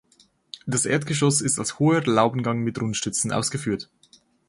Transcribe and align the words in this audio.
Das 0.65 0.87
Erdgeschoss 0.87 1.41
ist 1.41 1.59
als 1.59 1.77
hoher 1.77 2.01
Laubengang 2.03 2.61
mit 2.63 2.81
Rundstützen 2.81 3.31
ausgeführt. 3.31 3.91